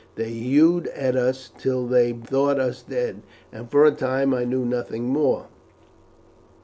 They 0.15 0.31
hewed 0.31 0.87
at 0.87 1.15
us 1.15 1.51
till 1.59 1.85
they 1.85 2.11
thought 2.11 2.59
us 2.59 2.81
dead, 2.81 3.21
and 3.51 3.69
for 3.69 3.85
a 3.85 3.91
time 3.91 4.33
I 4.33 4.45
knew 4.45 4.65
nothing 4.65 5.03
more. 5.03 5.45